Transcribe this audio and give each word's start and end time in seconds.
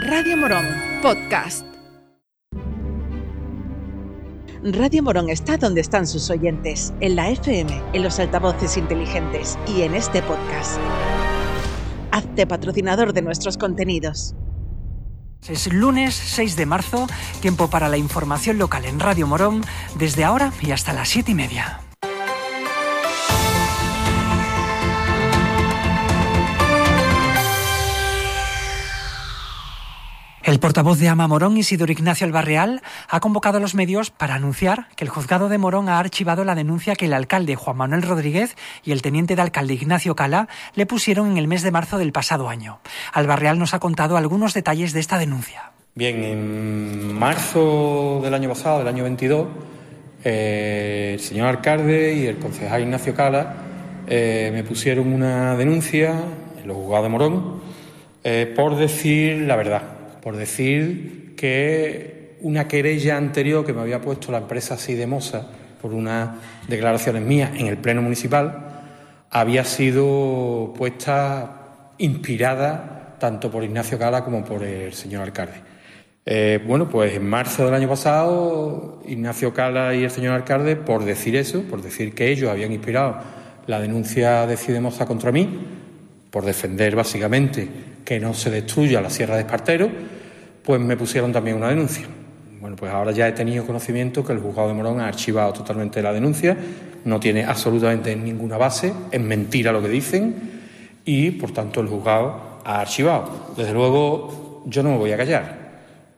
Radio 0.00 0.36
Morón, 0.36 0.66
podcast. 1.02 1.64
Radio 4.64 5.04
Morón 5.04 5.30
está 5.30 5.56
donde 5.56 5.82
están 5.82 6.08
sus 6.08 6.30
oyentes, 6.30 6.92
en 6.98 7.14
la 7.14 7.30
FM, 7.30 7.80
en 7.92 8.02
los 8.02 8.18
altavoces 8.18 8.76
inteligentes 8.76 9.56
y 9.68 9.82
en 9.82 9.94
este 9.94 10.20
podcast. 10.22 10.80
Hazte 12.10 12.44
patrocinador 12.44 13.12
de 13.12 13.22
nuestros 13.22 13.56
contenidos. 13.56 14.34
Es 15.46 15.72
lunes 15.72 16.12
6 16.16 16.56
de 16.56 16.66
marzo, 16.66 17.06
tiempo 17.40 17.70
para 17.70 17.88
la 17.88 17.96
información 17.96 18.58
local 18.58 18.86
en 18.86 18.98
Radio 18.98 19.28
Morón, 19.28 19.62
desde 19.96 20.24
ahora 20.24 20.52
y 20.60 20.72
hasta 20.72 20.92
las 20.92 21.08
7 21.08 21.30
y 21.30 21.34
media. 21.36 21.84
El 30.54 30.60
portavoz 30.60 31.00
de 31.00 31.08
Ama 31.08 31.26
Morón, 31.26 31.56
Isidoro 31.56 31.90
Ignacio 31.90 32.28
Albarreal, 32.28 32.80
ha 33.08 33.18
convocado 33.18 33.58
a 33.58 33.60
los 33.60 33.74
medios 33.74 34.10
para 34.10 34.36
anunciar 34.36 34.86
que 34.94 35.02
el 35.02 35.10
juzgado 35.10 35.48
de 35.48 35.58
Morón 35.58 35.88
ha 35.88 35.98
archivado 35.98 36.44
la 36.44 36.54
denuncia 36.54 36.94
que 36.94 37.06
el 37.06 37.12
alcalde 37.12 37.56
Juan 37.56 37.76
Manuel 37.76 38.02
Rodríguez 38.02 38.54
y 38.84 38.92
el 38.92 39.02
teniente 39.02 39.34
de 39.34 39.42
alcalde 39.42 39.74
Ignacio 39.74 40.14
Cala 40.14 40.46
le 40.76 40.86
pusieron 40.86 41.32
en 41.32 41.38
el 41.38 41.48
mes 41.48 41.64
de 41.64 41.72
marzo 41.72 41.98
del 41.98 42.12
pasado 42.12 42.48
año. 42.48 42.78
Albarreal 43.12 43.58
nos 43.58 43.74
ha 43.74 43.80
contado 43.80 44.16
algunos 44.16 44.54
detalles 44.54 44.92
de 44.92 45.00
esta 45.00 45.18
denuncia. 45.18 45.72
Bien, 45.96 46.22
en 46.22 47.18
marzo 47.18 48.20
del 48.22 48.32
año 48.32 48.48
pasado, 48.48 48.78
del 48.78 48.86
año 48.86 49.02
22, 49.02 49.48
eh, 50.22 51.10
el 51.14 51.20
señor 51.20 51.48
alcalde 51.48 52.14
y 52.14 52.26
el 52.26 52.38
concejal 52.38 52.82
Ignacio 52.82 53.12
Cala 53.12 53.56
eh, 54.06 54.50
me 54.54 54.62
pusieron 54.62 55.12
una 55.12 55.56
denuncia 55.56 56.14
en 56.62 56.68
los 56.68 56.76
juzgados 56.76 57.06
de 57.06 57.08
Morón 57.08 57.60
eh, 58.22 58.52
por 58.54 58.76
decir 58.76 59.38
la 59.48 59.56
verdad 59.56 59.93
por 60.24 60.38
decir 60.38 61.34
que 61.36 62.38
una 62.40 62.66
querella 62.66 63.18
anterior 63.18 63.64
que 63.64 63.74
me 63.74 63.82
había 63.82 64.00
puesto 64.00 64.32
la 64.32 64.38
empresa 64.38 64.78
Sidemosa 64.78 65.46
por 65.82 65.92
unas 65.92 66.30
declaraciones 66.66 67.22
mías 67.22 67.50
en 67.54 67.66
el 67.66 67.76
Pleno 67.76 68.00
Municipal 68.00 68.64
había 69.28 69.64
sido 69.64 70.72
puesta 70.78 71.90
inspirada 71.98 73.16
tanto 73.20 73.50
por 73.50 73.64
Ignacio 73.64 73.98
Cala 73.98 74.24
como 74.24 74.42
por 74.42 74.62
el 74.62 74.94
señor 74.94 75.24
alcalde. 75.24 75.60
Eh, 76.24 76.58
bueno, 76.66 76.88
pues 76.88 77.12
en 77.12 77.28
marzo 77.28 77.66
del 77.66 77.74
año 77.74 77.88
pasado, 77.90 79.02
Ignacio 79.06 79.52
Cala 79.52 79.94
y 79.94 80.04
el 80.04 80.10
señor 80.10 80.32
alcalde, 80.32 80.76
por 80.76 81.04
decir 81.04 81.36
eso, 81.36 81.64
por 81.64 81.82
decir 81.82 82.14
que 82.14 82.30
ellos 82.30 82.50
habían 82.50 82.72
inspirado 82.72 83.18
la 83.66 83.78
denuncia 83.78 84.46
de 84.46 84.56
Sidemosa 84.56 85.04
contra 85.04 85.30
mí, 85.32 85.66
por 86.30 86.46
defender 86.46 86.96
básicamente 86.96 87.68
que 88.06 88.18
no 88.18 88.32
se 88.32 88.50
destruya 88.50 89.02
la 89.02 89.10
Sierra 89.10 89.34
de 89.34 89.42
Espartero, 89.42 90.13
pues 90.64 90.80
me 90.80 90.96
pusieron 90.96 91.32
también 91.32 91.56
una 91.56 91.68
denuncia. 91.68 92.06
Bueno, 92.60 92.76
pues 92.76 92.90
ahora 92.90 93.12
ya 93.12 93.28
he 93.28 93.32
tenido 93.32 93.66
conocimiento 93.66 94.24
que 94.24 94.32
el 94.32 94.38
juzgado 94.38 94.68
de 94.68 94.74
Morón 94.74 95.00
ha 95.00 95.06
archivado 95.06 95.52
totalmente 95.52 96.00
la 96.00 96.12
denuncia, 96.12 96.56
no 97.04 97.20
tiene 97.20 97.44
absolutamente 97.44 98.16
ninguna 98.16 98.56
base, 98.56 98.92
es 99.10 99.20
mentira 99.20 99.70
lo 99.70 99.82
que 99.82 99.88
dicen 99.88 100.34
y 101.04 101.32
por 101.32 101.52
tanto 101.52 101.82
el 101.82 101.88
juzgado 101.88 102.60
ha 102.64 102.80
archivado. 102.80 103.52
Desde 103.56 103.74
luego 103.74 104.62
yo 104.66 104.82
no 104.82 104.92
me 104.92 104.96
voy 104.96 105.12
a 105.12 105.18
callar. 105.18 105.64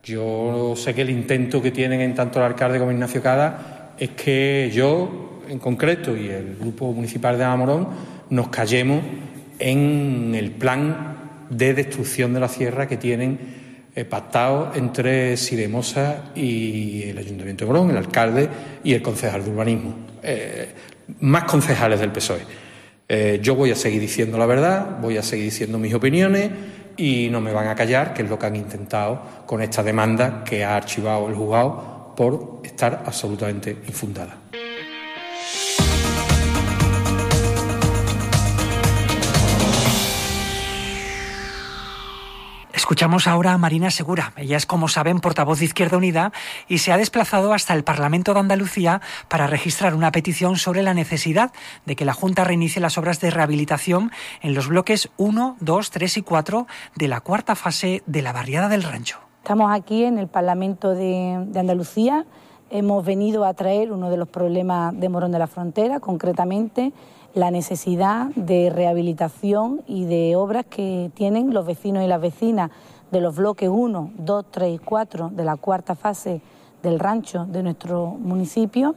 Yo 0.04 0.74
sé 0.76 0.94
que 0.94 1.02
el 1.02 1.10
intento 1.10 1.60
que 1.60 1.72
tienen 1.72 2.00
en 2.00 2.14
tanto 2.14 2.38
el 2.38 2.44
alcalde 2.44 2.78
como 2.78 2.92
Ignacio 2.92 3.20
Cada 3.20 3.94
es 3.98 4.10
que 4.10 4.70
yo 4.72 5.40
en 5.48 5.58
concreto 5.58 6.16
y 6.16 6.28
el 6.28 6.54
grupo 6.54 6.92
municipal 6.92 7.36
de 7.36 7.42
Amorón 7.42 7.88
nos 8.30 8.48
callemos 8.48 9.02
en 9.58 10.32
el 10.36 10.52
plan 10.52 11.16
de 11.50 11.74
destrucción 11.74 12.32
de 12.34 12.40
la 12.40 12.48
sierra 12.48 12.86
que 12.86 12.96
tienen 12.96 13.65
pactado 14.04 14.72
entre 14.74 15.36
Sidemosa 15.36 16.32
y 16.34 17.04
el 17.04 17.18
Ayuntamiento 17.18 17.64
de 17.64 17.72
Morón, 17.72 17.90
el 17.90 17.96
alcalde 17.96 18.48
y 18.84 18.92
el 18.92 19.02
concejal 19.02 19.44
de 19.44 19.50
urbanismo. 19.50 19.94
Eh, 20.22 20.68
más 21.20 21.44
concejales 21.44 22.00
del 22.00 22.12
PSOE. 22.12 22.40
Eh, 23.08 23.38
yo 23.40 23.54
voy 23.54 23.70
a 23.70 23.76
seguir 23.76 24.00
diciendo 24.00 24.36
la 24.36 24.46
verdad, 24.46 24.98
voy 25.00 25.16
a 25.16 25.22
seguir 25.22 25.44
diciendo 25.44 25.78
mis 25.78 25.94
opiniones 25.94 26.50
y 26.96 27.28
no 27.30 27.40
me 27.40 27.52
van 27.52 27.68
a 27.68 27.74
callar, 27.74 28.12
que 28.12 28.22
es 28.22 28.28
lo 28.28 28.38
que 28.38 28.46
han 28.46 28.56
intentado 28.56 29.22
con 29.46 29.62
esta 29.62 29.82
demanda 29.82 30.42
que 30.44 30.64
ha 30.64 30.76
archivado 30.76 31.28
el 31.28 31.34
juzgado 31.34 32.14
por 32.16 32.62
estar 32.64 33.04
absolutamente 33.06 33.76
infundada. 33.86 34.38
Escuchamos 42.86 43.26
ahora 43.26 43.52
a 43.52 43.58
Marina 43.58 43.90
Segura. 43.90 44.32
Ella 44.36 44.56
es, 44.56 44.64
como 44.64 44.86
saben, 44.86 45.18
portavoz 45.18 45.58
de 45.58 45.64
Izquierda 45.64 45.96
Unida 45.96 46.30
y 46.68 46.78
se 46.78 46.92
ha 46.92 46.96
desplazado 46.96 47.52
hasta 47.52 47.74
el 47.74 47.82
Parlamento 47.82 48.32
de 48.32 48.38
Andalucía 48.38 49.00
para 49.26 49.48
registrar 49.48 49.92
una 49.92 50.12
petición 50.12 50.54
sobre 50.54 50.84
la 50.84 50.94
necesidad 50.94 51.50
de 51.84 51.96
que 51.96 52.04
la 52.04 52.12
Junta 52.12 52.44
reinicie 52.44 52.80
las 52.80 52.96
obras 52.96 53.18
de 53.18 53.32
rehabilitación 53.32 54.12
en 54.40 54.54
los 54.54 54.68
bloques 54.68 55.10
1, 55.16 55.56
2, 55.58 55.90
3 55.90 56.16
y 56.16 56.22
4 56.22 56.66
de 56.94 57.08
la 57.08 57.20
cuarta 57.22 57.56
fase 57.56 58.04
de 58.06 58.22
la 58.22 58.32
barriada 58.32 58.68
del 58.68 58.84
Rancho. 58.84 59.18
Estamos 59.42 59.72
aquí 59.74 60.04
en 60.04 60.18
el 60.18 60.28
Parlamento 60.28 60.90
de, 60.90 61.42
de 61.44 61.58
Andalucía. 61.58 62.24
Hemos 62.68 63.04
venido 63.04 63.44
a 63.44 63.54
traer 63.54 63.92
uno 63.92 64.10
de 64.10 64.16
los 64.16 64.26
problemas 64.26 64.98
de 64.98 65.08
Morón 65.08 65.30
de 65.30 65.38
la 65.38 65.46
Frontera, 65.46 66.00
concretamente 66.00 66.92
la 67.32 67.52
necesidad 67.52 68.26
de 68.34 68.70
rehabilitación 68.70 69.82
y 69.86 70.04
de 70.06 70.34
obras 70.34 70.66
que 70.66 71.12
tienen 71.14 71.54
los 71.54 71.64
vecinos 71.64 72.02
y 72.02 72.08
las 72.08 72.20
vecinas 72.20 72.72
de 73.12 73.20
los 73.20 73.36
bloques 73.36 73.68
1, 73.68 74.10
2, 74.18 74.44
3 74.50 74.74
y 74.74 74.78
4 74.78 75.30
de 75.32 75.44
la 75.44 75.56
cuarta 75.56 75.94
fase 75.94 76.40
del 76.82 76.98
rancho 76.98 77.46
de 77.46 77.62
nuestro 77.62 78.06
municipio. 78.18 78.96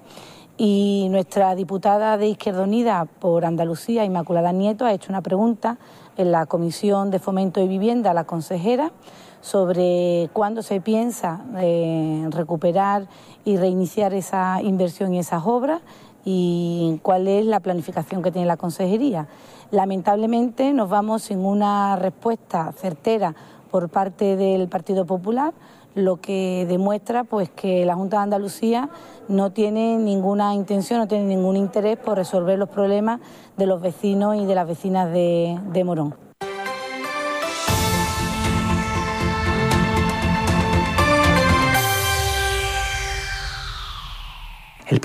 Y 0.61 1.07
nuestra 1.09 1.55
diputada 1.55 2.17
de 2.17 2.27
Izquierda 2.27 2.63
Unida 2.63 3.05
por 3.05 3.45
Andalucía, 3.45 4.03
Inmaculada 4.03 4.51
Nieto, 4.51 4.83
ha 4.83 4.91
hecho 4.91 5.09
una 5.09 5.21
pregunta 5.21 5.77
en 6.17 6.33
la 6.33 6.47
Comisión 6.47 7.11
de 7.11 7.19
Fomento 7.19 7.61
y 7.61 7.67
Vivienda 7.69 8.11
a 8.11 8.13
la 8.13 8.25
consejera 8.25 8.91
sobre 9.39 10.29
cuándo 10.33 10.61
se 10.61 10.81
piensa 10.81 11.45
eh, 11.59 12.27
recuperar 12.31 13.07
y 13.45 13.55
reiniciar 13.55 14.13
esa 14.13 14.61
inversión 14.61 15.13
y 15.13 15.19
esas 15.19 15.43
obras 15.45 15.79
y 16.25 16.99
cuál 17.03 17.29
es 17.29 17.45
la 17.45 17.61
planificación 17.61 18.21
que 18.21 18.29
tiene 18.29 18.45
la 18.45 18.57
consejería. 18.57 19.29
Lamentablemente 19.71 20.73
nos 20.73 20.89
vamos 20.89 21.21
sin 21.21 21.39
una 21.39 21.95
respuesta 21.95 22.73
certera 22.73 23.33
por 23.71 23.87
parte 23.87 24.35
del 24.35 24.67
Partido 24.67 25.05
Popular, 25.05 25.53
lo 25.95 26.17
que 26.17 26.65
demuestra 26.67 27.23
pues 27.23 27.49
que 27.49 27.85
la 27.85 27.95
Junta 27.95 28.17
de 28.17 28.23
Andalucía 28.23 28.89
no 29.27 29.51
tiene 29.51 29.97
ninguna 29.97 30.53
intención, 30.53 30.99
no 30.99 31.07
tiene 31.07 31.25
ningún 31.25 31.57
interés 31.57 31.97
por 31.97 32.17
resolver 32.17 32.57
los 32.57 32.69
problemas 32.69 33.19
de 33.57 33.65
los 33.65 33.81
vecinos 33.81 34.35
y 34.35 34.45
de 34.45 34.55
las 34.55 34.67
vecinas 34.67 35.11
de, 35.11 35.59
de 35.71 35.83
Morón. 35.83 36.28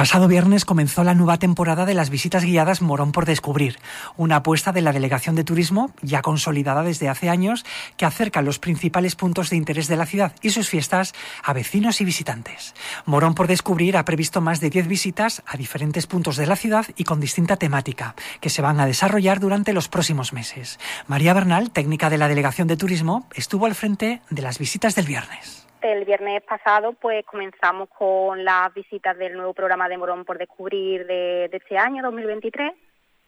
Pasado 0.04 0.28
viernes 0.28 0.66
comenzó 0.66 1.02
la 1.02 1.14
nueva 1.14 1.38
temporada 1.38 1.86
de 1.86 1.94
las 1.94 2.10
visitas 2.10 2.44
guiadas 2.44 2.82
Morón 2.82 3.10
por 3.10 3.24
Descubrir, 3.24 3.78
una 4.18 4.36
apuesta 4.36 4.70
de 4.70 4.82
la 4.82 4.92
Delegación 4.92 5.34
de 5.34 5.44
Turismo, 5.44 5.94
ya 6.02 6.20
consolidada 6.20 6.82
desde 6.82 7.08
hace 7.08 7.30
años, 7.30 7.64
que 7.96 8.04
acerca 8.04 8.42
los 8.42 8.58
principales 8.58 9.16
puntos 9.16 9.48
de 9.48 9.56
interés 9.56 9.88
de 9.88 9.96
la 9.96 10.04
ciudad 10.04 10.34
y 10.42 10.50
sus 10.50 10.68
fiestas 10.68 11.14
a 11.42 11.54
vecinos 11.54 12.02
y 12.02 12.04
visitantes. 12.04 12.74
Morón 13.06 13.32
por 13.32 13.46
Descubrir 13.46 13.96
ha 13.96 14.04
previsto 14.04 14.42
más 14.42 14.60
de 14.60 14.68
10 14.68 14.88
visitas 14.88 15.42
a 15.46 15.56
diferentes 15.56 16.06
puntos 16.06 16.36
de 16.36 16.48
la 16.48 16.56
ciudad 16.56 16.84
y 16.98 17.04
con 17.04 17.18
distinta 17.18 17.56
temática, 17.56 18.14
que 18.42 18.50
se 18.50 18.60
van 18.60 18.80
a 18.80 18.86
desarrollar 18.86 19.40
durante 19.40 19.72
los 19.72 19.88
próximos 19.88 20.34
meses. 20.34 20.78
María 21.06 21.32
Bernal, 21.32 21.70
técnica 21.70 22.10
de 22.10 22.18
la 22.18 22.28
Delegación 22.28 22.68
de 22.68 22.76
Turismo, 22.76 23.26
estuvo 23.34 23.64
al 23.64 23.74
frente 23.74 24.20
de 24.28 24.42
las 24.42 24.58
visitas 24.58 24.94
del 24.96 25.06
viernes 25.06 25.63
el 25.84 26.04
viernes 26.04 26.42
pasado 26.42 26.94
pues 26.94 27.24
comenzamos 27.26 27.90
con 27.90 28.42
las 28.42 28.72
visitas 28.72 29.16
del 29.18 29.34
nuevo 29.34 29.52
programa 29.52 29.88
de 29.88 29.98
Morón 29.98 30.24
por 30.24 30.38
descubrir 30.38 31.06
de, 31.06 31.50
este 31.52 31.76
año 31.76 32.02
2023 32.02 32.72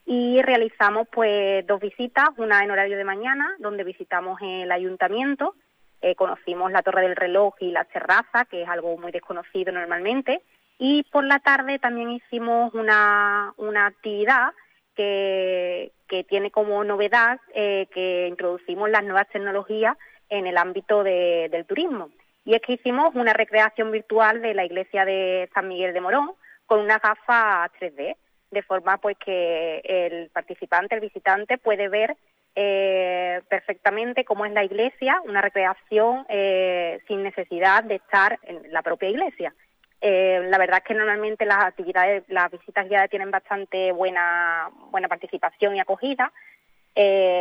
y 0.07 0.41
realizamos 0.41 1.07
pues 1.13 1.67
dos 1.67 1.81
visitas, 1.81 2.31
una 2.39 2.63
en 2.63 2.71
horario 2.71 2.97
de 2.97 3.05
mañana 3.05 3.55
donde 3.59 3.85
visitamos 3.85 4.41
el 4.41 4.73
ayuntamiento, 4.73 5.55
eh, 6.01 6.15
conocimos 6.15 6.73
la 6.73 6.83
torre 6.83 7.03
del 7.03 7.17
reloj 7.17 7.55
y 7.61 7.73
la 7.73 7.85
terraza 7.85 8.47
que 8.47 8.63
es 8.63 8.69
algo 8.69 8.97
muy 8.97 9.13
desconocido 9.13 9.73
normalmente 9.73 10.41
y 10.79 11.03
por 11.05 11.25
la 11.25 11.41
tarde 11.41 11.79
también 11.79 12.11
hicimos 12.11 12.73
una, 12.73 13.53
actividad 13.85 14.53
que, 14.95 15.93
que 16.09 16.25
tiene 16.25 16.51
como 16.51 16.83
novedad 16.85 17.39
eh, 17.55 17.87
que 17.93 18.29
introducimos 18.29 18.89
las 18.89 19.05
nuevas 19.05 19.29
tecnologías 19.29 19.99
en 20.31 20.47
el 20.47 20.57
ámbito 20.57 21.05
del 21.05 21.67
turismo. 21.67 22.11
Y 22.47 22.55
es 22.55 22.63
que 22.63 22.75
hicimos 22.75 23.15
una 23.17 23.33
recreación 23.33 23.91
virtual 23.91 24.41
de 24.41 24.55
la 24.55 24.65
iglesia 24.65 25.05
de 25.05 25.51
San 25.53 25.67
Miguel 25.67 25.93
de 25.93 26.01
Morón 26.01 26.31
con 26.65 26.79
una 26.79 27.01
gafa 27.01 27.69
3D, 27.79 28.17
de 28.53 28.63
forma 28.63 28.99
pues 28.99 29.19
que 29.19 29.81
el 29.85 30.31
participante, 30.31 30.95
el 30.95 31.01
visitante, 31.01 31.59
puede 31.59 31.89
ver 31.89 32.17
eh, 32.55 33.43
perfectamente 33.49 34.25
cómo 34.25 34.47
es 34.47 34.53
la 34.53 34.63
iglesia, 34.63 35.21
una 35.25 35.41
recreación 35.41 36.25
eh, 36.29 37.01
sin 37.09 37.25
necesidad 37.25 37.83
de 37.83 37.97
estar 37.97 38.39
en 38.45 38.73
la 38.73 38.83
propia 38.83 39.09
iglesia. 39.09 39.53
Eh, 40.01 40.47
la 40.49 40.59
verdad 40.59 40.79
es 40.79 40.85
que 40.85 40.95
normalmente 40.95 41.47
las 41.47 41.65
actividades, 41.65 42.23
las 42.29 42.49
visitas 42.53 42.89
guiadas 42.89 43.11
tienen 43.11 43.33
bastante 43.33 43.91
buena, 43.91 44.71
buena 44.93 45.09
participación 45.09 45.75
y 45.75 45.81
acogida. 45.81 46.33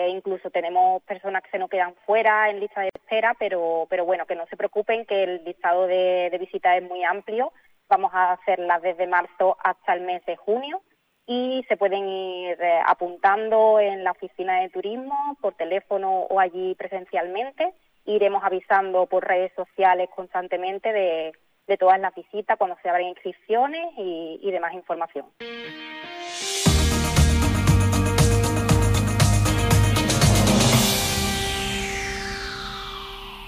Incluso 0.09 0.49
tenemos 0.49 1.01
personas 1.03 1.41
que 1.43 1.51
se 1.51 1.59
nos 1.59 1.69
quedan 1.69 1.95
fuera 2.05 2.49
en 2.49 2.59
lista 2.59 2.81
de 2.81 2.89
espera, 2.93 3.35
pero, 3.39 3.87
pero 3.89 4.05
bueno, 4.05 4.25
que 4.25 4.35
no 4.35 4.45
se 4.47 4.57
preocupen 4.57 5.05
que 5.05 5.23
el 5.23 5.43
listado 5.45 5.87
de, 5.87 6.29
de 6.29 6.37
visitas 6.37 6.77
es 6.77 6.83
muy 6.83 7.03
amplio. 7.03 7.53
Vamos 7.87 8.11
a 8.13 8.33
hacerlas 8.33 8.81
desde 8.81 9.07
marzo 9.07 9.57
hasta 9.63 9.93
el 9.93 10.01
mes 10.01 10.25
de 10.25 10.35
junio 10.35 10.81
y 11.27 11.65
se 11.67 11.77
pueden 11.77 12.07
ir 12.07 12.57
eh, 12.61 12.79
apuntando 12.85 13.79
en 13.79 14.03
la 14.03 14.11
oficina 14.11 14.61
de 14.61 14.69
turismo, 14.69 15.37
por 15.41 15.55
teléfono 15.55 16.21
o 16.29 16.39
allí 16.39 16.75
presencialmente. 16.75 17.73
Iremos 18.05 18.43
avisando 18.43 19.07
por 19.07 19.27
redes 19.27 19.51
sociales 19.55 20.09
constantemente 20.15 20.93
de, 20.93 21.33
todas 21.79 21.99
las 21.99 22.13
visitas, 22.13 22.57
cuando 22.57 22.77
se 22.83 22.89
abren 22.89 23.07
inscripciones 23.07 23.91
y, 23.97 24.39
y 24.41 24.51
demás 24.51 24.73
información. 24.73 25.25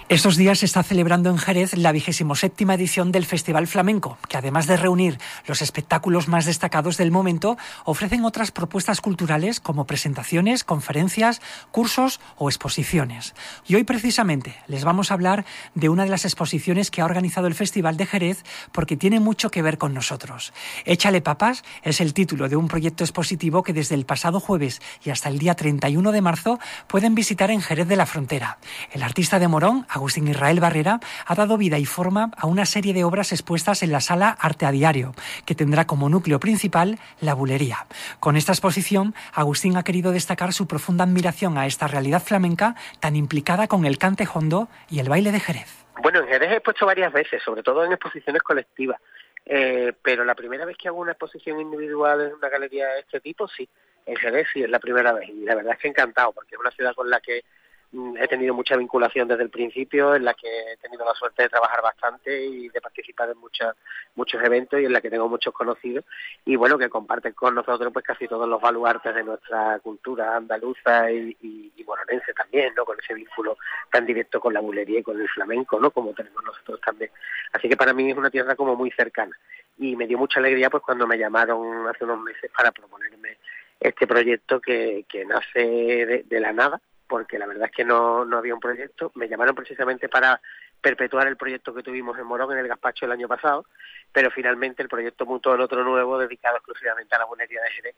Estos 0.09 0.37
días 0.37 0.59
se 0.59 0.65
está 0.65 0.83
celebrando 0.83 1.29
en 1.29 1.37
Jerez 1.37 1.75
la 1.75 1.91
vigésimo 1.91 2.33
séptima 2.35 2.75
edición 2.75 3.11
del 3.11 3.25
Festival 3.25 3.67
Flamenco, 3.67 4.17
que 4.29 4.37
además 4.37 4.65
de 4.65 4.77
reunir 4.77 5.19
los 5.47 5.61
espectáculos 5.61 6.29
más 6.29 6.45
destacados 6.45 6.95
del 6.95 7.11
momento, 7.11 7.57
ofrecen 7.83 8.23
otras 8.23 8.51
propuestas 8.51 9.01
culturales 9.01 9.59
como 9.59 9.85
presentaciones, 9.85 10.63
conferencias, 10.63 11.41
cursos 11.71 12.21
o 12.37 12.47
exposiciones. 12.47 13.35
Y 13.67 13.75
hoy 13.75 13.83
precisamente 13.83 14.55
les 14.67 14.85
vamos 14.85 15.11
a 15.11 15.13
hablar 15.13 15.43
de 15.75 15.89
una 15.89 16.05
de 16.05 16.09
las 16.09 16.23
exposiciones 16.23 16.89
que 16.89 17.01
ha 17.01 17.05
organizado 17.05 17.47
el 17.47 17.53
Festival 17.53 17.97
de 17.97 18.05
Jerez 18.05 18.45
porque 18.71 18.95
tiene 18.95 19.19
mucho 19.19 19.51
que 19.51 19.61
ver 19.61 19.77
con 19.77 19.93
nosotros. 19.93 20.53
Échale 20.85 21.19
papas 21.19 21.65
es 21.83 21.99
el 21.99 22.13
título 22.13 22.47
de 22.47 22.55
un 22.55 22.69
proyecto 22.69 23.03
expositivo 23.03 23.61
que 23.61 23.73
desde 23.73 23.95
el 23.95 24.05
pasado 24.05 24.39
jueves 24.39 24.81
y 25.03 25.09
hasta 25.09 25.27
el 25.27 25.37
día 25.37 25.55
31 25.55 26.13
de 26.13 26.21
marzo 26.21 26.61
pueden 26.87 27.13
visitar 27.13 27.51
en 27.51 27.59
Jerez 27.59 27.89
de 27.89 27.97
la 27.97 28.05
Frontera. 28.05 28.57
El 28.93 29.03
artista 29.03 29.37
de 29.37 29.49
Morón, 29.49 29.85
Agustín 29.97 30.27
Israel 30.27 30.59
Barrera 30.59 30.99
ha 31.25 31.35
dado 31.35 31.57
vida 31.57 31.77
y 31.77 31.85
forma 31.85 32.31
a 32.37 32.47
una 32.47 32.65
serie 32.65 32.93
de 32.93 33.03
obras 33.03 33.31
expuestas 33.31 33.83
en 33.83 33.91
la 33.91 33.99
sala 33.99 34.29
Arte 34.39 34.65
a 34.65 34.71
Diario, 34.71 35.13
que 35.45 35.55
tendrá 35.55 35.85
como 35.85 36.07
núcleo 36.07 36.39
principal 36.39 36.99
la 37.19 37.33
bulería. 37.33 37.87
Con 38.19 38.37
esta 38.37 38.51
exposición, 38.53 39.13
Agustín 39.33 39.75
ha 39.75 39.83
querido 39.83 40.11
destacar 40.11 40.53
su 40.53 40.67
profunda 40.67 41.03
admiración 41.03 41.57
a 41.57 41.65
esta 41.65 41.87
realidad 41.87 42.21
flamenca 42.21 42.75
tan 42.99 43.15
implicada 43.15 43.67
con 43.67 43.85
el 43.85 43.97
cante 43.97 44.27
hondo 44.31 44.69
y 44.89 44.99
el 44.99 45.09
baile 45.09 45.31
de 45.31 45.39
Jerez. 45.39 45.85
Bueno, 46.01 46.19
en 46.19 46.27
Jerez 46.27 46.51
he 46.51 46.55
expuesto 46.55 46.85
varias 46.85 47.11
veces, 47.11 47.41
sobre 47.43 47.63
todo 47.63 47.83
en 47.83 47.91
exposiciones 47.91 48.43
colectivas. 48.43 49.01
Eh, 49.45 49.93
pero 50.01 50.25
la 50.25 50.35
primera 50.35 50.65
vez 50.65 50.77
que 50.77 50.89
hago 50.89 50.99
una 50.99 51.13
exposición 51.13 51.59
individual 51.59 52.21
en 52.21 52.33
una 52.33 52.49
galería 52.49 52.87
de 52.89 52.99
este 52.99 53.19
tipo, 53.21 53.47
sí, 53.47 53.67
en 54.05 54.15
Jerez 54.17 54.47
sí 54.53 54.61
es 54.61 54.69
la 54.69 54.79
primera 54.79 55.13
vez. 55.13 55.29
Y 55.29 55.45
la 55.45 55.55
verdad 55.55 55.73
es 55.73 55.79
que 55.79 55.87
encantado, 55.87 56.33
porque 56.33 56.55
es 56.55 56.59
una 56.59 56.71
ciudad 56.71 56.93
con 56.93 57.09
la 57.09 57.19
que 57.19 57.43
he 57.93 58.27
tenido 58.27 58.53
mucha 58.53 58.75
vinculación 58.75 59.27
desde 59.27 59.43
el 59.43 59.49
principio, 59.49 60.13
en 60.13 60.25
la 60.25 60.33
que 60.33 60.47
he 60.47 60.77
tenido 60.77 61.05
la 61.05 61.13
suerte 61.13 61.43
de 61.43 61.49
trabajar 61.49 61.81
bastante 61.81 62.45
y 62.45 62.67
de 62.67 62.81
participar 62.81 63.29
en 63.29 63.37
muchos 63.37 63.75
muchos 64.15 64.43
eventos 64.43 64.79
y 64.81 64.85
en 64.85 64.93
la 64.93 64.99
que 64.99 65.09
tengo 65.09 65.29
muchos 65.29 65.53
conocidos 65.53 66.03
y 66.43 66.55
bueno, 66.55 66.77
que 66.77 66.89
comparten 66.89 67.33
con 67.33 67.55
nosotros 67.55 67.93
pues 67.93 68.03
casi 68.03 68.27
todos 68.27 68.47
los 68.47 68.59
baluartes 68.59 69.15
de 69.15 69.23
nuestra 69.23 69.79
cultura 69.79 70.35
andaluza 70.35 71.11
y, 71.11 71.73
moronense 71.85 72.33
también, 72.33 72.73
¿no? 72.75 72.83
Con 72.83 72.99
ese 72.99 73.13
vínculo 73.13 73.57
tan 73.89 74.05
directo 74.05 74.41
con 74.41 74.53
la 74.53 74.59
bulería 74.59 74.99
y 74.99 75.03
con 75.03 75.21
el 75.21 75.29
flamenco, 75.29 75.79
¿no? 75.79 75.89
Como 75.91 76.13
tenemos 76.13 76.43
nosotros 76.43 76.81
también. 76.81 77.09
Así 77.53 77.69
que 77.69 77.77
para 77.77 77.93
mí 77.93 78.11
es 78.11 78.17
una 78.17 78.29
tierra 78.29 78.57
como 78.57 78.75
muy 78.75 78.91
cercana 78.91 79.33
y 79.77 79.95
me 79.95 80.05
dio 80.05 80.17
mucha 80.17 80.41
alegría 80.41 80.69
pues 80.69 80.83
cuando 80.83 81.07
me 81.07 81.17
llamaron 81.17 81.87
hace 81.87 82.03
unos 82.03 82.19
meses 82.19 82.51
para 82.55 82.73
proponerme 82.73 83.37
este 83.79 84.05
proyecto 84.05 84.59
que, 84.59 85.05
que 85.07 85.23
nace 85.23 86.25
de 86.25 86.39
la 86.41 86.51
nada 86.51 86.81
porque 87.07 87.39
la 87.39 87.47
verdad 87.47 87.65
es 87.65 87.71
que 87.71 87.85
no, 87.85 88.25
no 88.25 88.37
había 88.37 88.53
un 88.53 88.59
proyecto. 88.59 89.11
Me 89.15 89.27
llamaron 89.27 89.55
precisamente 89.55 90.09
para 90.09 90.41
perpetuar 90.81 91.27
el 91.27 91.37
proyecto 91.37 91.73
que 91.73 91.83
tuvimos 91.83 92.17
en 92.17 92.25
Morón, 92.25 92.51
en 92.51 92.59
el 92.59 92.67
Gaspacho, 92.67 93.05
el 93.05 93.11
año 93.11 93.27
pasado, 93.27 93.65
pero 94.11 94.29
finalmente 94.31 94.83
el 94.83 94.89
proyecto 94.89 95.25
mutó 95.25 95.55
en 95.55 95.61
otro 95.61 95.83
nuevo 95.83 96.17
dedicado 96.17 96.57
exclusivamente 96.57 97.15
a 97.15 97.19
la 97.19 97.25
bulería 97.25 97.61
de 97.61 97.71
Jerez. 97.71 97.95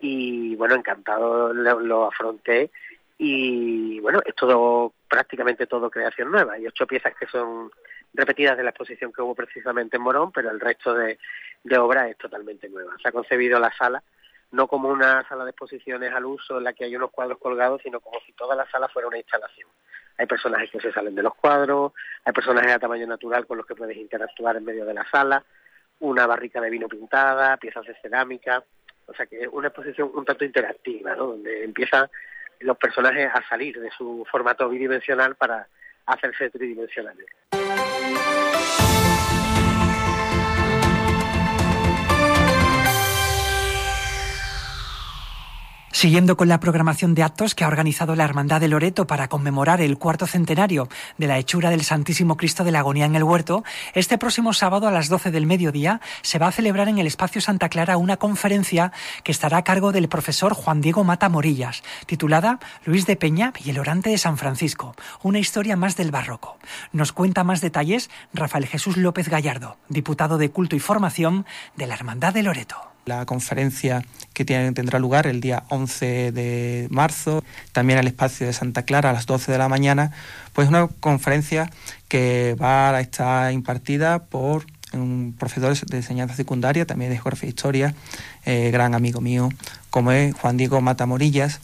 Y 0.00 0.54
bueno, 0.56 0.74
encantado 0.74 1.52
lo, 1.52 2.06
afronté 2.06 2.70
y 3.18 3.98
bueno, 4.00 4.20
es 4.24 4.34
todo, 4.34 4.92
prácticamente 5.08 5.66
todo 5.66 5.90
creación 5.90 6.30
nueva. 6.30 6.54
Hay 6.54 6.66
ocho 6.66 6.86
piezas 6.86 7.14
que 7.14 7.26
son 7.26 7.70
repetidas 8.12 8.56
de 8.56 8.64
la 8.64 8.70
exposición 8.70 9.12
que 9.12 9.22
hubo 9.22 9.34
precisamente 9.34 9.96
en 9.96 10.02
Morón, 10.02 10.32
pero 10.32 10.50
el 10.50 10.60
resto 10.60 10.94
de, 10.94 11.18
de 11.64 11.78
obra 11.78 12.08
es 12.08 12.18
totalmente 12.18 12.68
nueva. 12.68 12.94
Se 13.00 13.08
ha 13.08 13.12
concebido 13.12 13.58
la 13.58 13.72
sala 13.72 14.02
no 14.50 14.68
como 14.68 14.88
una 14.88 15.26
sala 15.28 15.44
de 15.44 15.50
exposiciones 15.50 16.12
al 16.12 16.24
uso 16.24 16.58
en 16.58 16.64
la 16.64 16.72
que 16.72 16.84
hay 16.84 16.96
unos 16.96 17.10
cuadros 17.10 17.38
colgados, 17.38 17.80
sino 17.82 18.00
como 18.00 18.20
si 18.20 18.32
toda 18.32 18.54
la 18.54 18.68
sala 18.70 18.88
fuera 18.88 19.08
una 19.08 19.18
instalación. 19.18 19.68
Hay 20.18 20.26
personajes 20.26 20.70
que 20.70 20.80
se 20.80 20.92
salen 20.92 21.14
de 21.14 21.22
los 21.22 21.34
cuadros, 21.34 21.92
hay 22.24 22.32
personajes 22.32 22.72
a 22.72 22.78
tamaño 22.78 23.06
natural 23.06 23.46
con 23.46 23.58
los 23.58 23.66
que 23.66 23.74
puedes 23.74 23.96
interactuar 23.96 24.56
en 24.56 24.64
medio 24.64 24.84
de 24.86 24.94
la 24.94 25.04
sala, 25.10 25.44
una 26.00 26.26
barrica 26.26 26.60
de 26.60 26.70
vino 26.70 26.88
pintada, 26.88 27.56
piezas 27.56 27.86
de 27.86 27.94
cerámica, 28.00 28.62
o 29.06 29.14
sea 29.14 29.26
que 29.26 29.42
es 29.42 29.48
una 29.50 29.68
exposición 29.68 30.10
un 30.14 30.24
tanto 30.24 30.44
interactiva, 30.44 31.14
¿no? 31.14 31.26
donde 31.28 31.64
empiezan 31.64 32.08
los 32.60 32.76
personajes 32.78 33.30
a 33.32 33.46
salir 33.48 33.78
de 33.80 33.90
su 33.90 34.26
formato 34.30 34.68
bidimensional 34.68 35.36
para 35.36 35.68
hacerse 36.06 36.50
tridimensionales. 36.50 37.26
Siguiendo 45.96 46.36
con 46.36 46.48
la 46.48 46.60
programación 46.60 47.14
de 47.14 47.22
actos 47.22 47.54
que 47.54 47.64
ha 47.64 47.68
organizado 47.68 48.16
la 48.16 48.24
Hermandad 48.24 48.60
de 48.60 48.68
Loreto 48.68 49.06
para 49.06 49.28
conmemorar 49.28 49.80
el 49.80 49.96
cuarto 49.96 50.26
centenario 50.26 50.90
de 51.16 51.26
la 51.26 51.38
hechura 51.38 51.70
del 51.70 51.84
Santísimo 51.84 52.36
Cristo 52.36 52.64
de 52.64 52.70
la 52.70 52.80
Agonía 52.80 53.06
en 53.06 53.16
el 53.16 53.22
Huerto, 53.22 53.64
este 53.94 54.18
próximo 54.18 54.52
sábado 54.52 54.86
a 54.86 54.90
las 54.90 55.08
12 55.08 55.30
del 55.30 55.46
mediodía 55.46 56.02
se 56.20 56.38
va 56.38 56.48
a 56.48 56.52
celebrar 56.52 56.90
en 56.90 56.98
el 56.98 57.06
Espacio 57.06 57.40
Santa 57.40 57.70
Clara 57.70 57.96
una 57.96 58.18
conferencia 58.18 58.92
que 59.24 59.32
estará 59.32 59.56
a 59.56 59.64
cargo 59.64 59.90
del 59.90 60.10
profesor 60.10 60.52
Juan 60.52 60.82
Diego 60.82 61.02
Mata 61.02 61.30
Morillas, 61.30 61.82
titulada 62.04 62.60
Luis 62.84 63.06
de 63.06 63.16
Peña 63.16 63.54
y 63.64 63.70
el 63.70 63.78
orante 63.78 64.10
de 64.10 64.18
San 64.18 64.36
Francisco, 64.36 64.94
una 65.22 65.38
historia 65.38 65.76
más 65.76 65.96
del 65.96 66.10
barroco. 66.10 66.58
Nos 66.92 67.12
cuenta 67.12 67.42
más 67.42 67.62
detalles 67.62 68.10
Rafael 68.34 68.66
Jesús 68.66 68.98
López 68.98 69.30
Gallardo, 69.30 69.78
diputado 69.88 70.36
de 70.36 70.50
Culto 70.50 70.76
y 70.76 70.78
Formación 70.78 71.46
de 71.74 71.86
la 71.86 71.94
Hermandad 71.94 72.34
de 72.34 72.42
Loreto 72.42 72.95
la 73.06 73.24
conferencia 73.24 74.04
que 74.34 74.44
tiene, 74.44 74.72
tendrá 74.72 74.98
lugar 74.98 75.28
el 75.28 75.40
día 75.40 75.62
11 75.68 76.32
de 76.32 76.88
marzo, 76.90 77.42
también 77.72 78.00
al 78.00 78.06
espacio 78.08 78.48
de 78.48 78.52
Santa 78.52 78.82
Clara 78.82 79.10
a 79.10 79.12
las 79.12 79.26
12 79.26 79.52
de 79.52 79.58
la 79.58 79.68
mañana, 79.68 80.10
pues 80.52 80.68
una 80.68 80.88
conferencia 80.88 81.70
que 82.08 82.56
va 82.60 82.90
a 82.90 83.00
estar 83.00 83.52
impartida 83.52 84.24
por 84.24 84.66
un 84.92 85.34
profesor 85.38 85.76
de 85.78 85.96
enseñanza 85.96 86.34
secundaria, 86.34 86.84
también 86.84 87.10
de 87.10 87.16
geografía 87.16 87.46
e 87.46 87.50
historia, 87.50 87.94
eh, 88.44 88.70
gran 88.72 88.94
amigo 88.94 89.20
mío, 89.20 89.50
como 89.90 90.10
es 90.10 90.34
Juan 90.34 90.56
Diego 90.56 90.80
Matamorillas, 90.80 91.60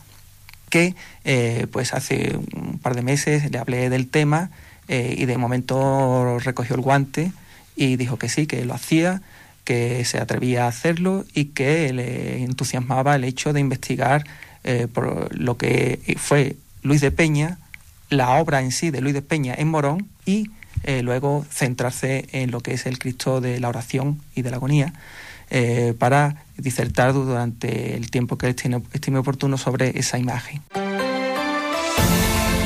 que 0.71 0.95
eh, 1.25 1.67
pues 1.73 1.93
hace 1.93 2.39
un 2.55 2.79
par 2.79 2.95
de 2.95 3.03
meses 3.03 3.51
le 3.51 3.59
hablé 3.59 3.91
del 3.91 4.09
tema 4.09 4.51
eh, 4.87 5.17
y 5.19 5.27
de 5.27 5.37
momento 5.39 6.39
recogió 6.39 6.77
el 6.77 6.83
guante 6.83 7.33
y 7.75 7.97
dijo 7.97 8.17
que 8.17 8.29
sí, 8.29 8.47
que 8.47 8.65
lo 8.65 8.75
hacía, 8.75 9.23
que 9.65 10.05
se 10.05 10.19
atrevía 10.19 10.65
a 10.65 10.69
hacerlo 10.69 11.25
y 11.35 11.47
que 11.47 11.93
le 11.93 12.43
entusiasmaba 12.43 13.15
el 13.17 13.25
hecho 13.25 13.53
de 13.53 13.61
investigar 13.61 14.25
eh, 14.65 14.89
por 14.93 15.37
lo 15.37 15.57
que 15.57 16.01
fue 16.19 16.57
Luis 16.83 17.01
de 17.01 17.11
Peña, 17.11 17.59
la 18.11 18.31
obra 18.33 18.61
en 18.61 18.73
sí 18.73 18.91
de 18.91 19.01
Luis 19.01 19.15
de 19.15 19.23
Peña 19.23 19.55
en 19.57 19.69
Morón 19.69 20.09
y 20.27 20.51
eh, 20.85 21.03
luego 21.03 21.45
centrarse 21.51 22.29
en 22.33 22.51
lo 22.51 22.61
que 22.61 22.75
es 22.75 22.87
el 22.87 22.99
Cristo 22.99 23.41
de 23.41 23.61
la 23.61 23.69
oración 23.69 24.21
y 24.35 24.43
de 24.43 24.51
la 24.51 24.57
agonía 24.57 24.93
eh, 25.51 25.95
para 25.99 26.45
disertar 26.57 27.13
durante 27.13 27.95
el 27.95 28.11
tiempo 28.11 28.39
que 28.39 28.47
él 28.49 28.57
estime 28.93 29.19
oportuno 29.19 29.59
sobre 29.59 29.99
esa 29.99 30.19
imagen. 30.19 30.63